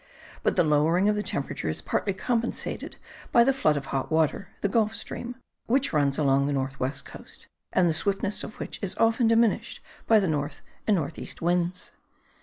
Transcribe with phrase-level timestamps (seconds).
[0.41, 2.95] But the lowering of the temperature is partly compensated
[3.31, 5.35] by the flood of hot water, the Gulf Stream,
[5.67, 9.79] which runs along the north west coast, and the swiftness of which is often diminished
[10.07, 11.91] by the north and north east winds.